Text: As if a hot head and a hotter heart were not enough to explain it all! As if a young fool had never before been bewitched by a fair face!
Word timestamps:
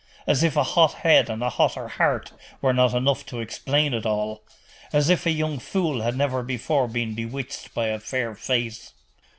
As 0.25 0.41
if 0.41 0.55
a 0.57 0.63
hot 0.63 0.93
head 0.93 1.29
and 1.29 1.43
a 1.43 1.51
hotter 1.51 1.87
heart 1.87 2.31
were 2.59 2.73
not 2.73 2.95
enough 2.95 3.23
to 3.27 3.39
explain 3.39 3.93
it 3.93 4.03
all! 4.03 4.41
As 4.91 5.11
if 5.11 5.27
a 5.27 5.31
young 5.31 5.59
fool 5.59 6.01
had 6.01 6.17
never 6.17 6.41
before 6.41 6.87
been 6.87 7.13
bewitched 7.13 7.75
by 7.75 7.89
a 7.89 7.99
fair 7.99 8.33
face! 8.33 8.93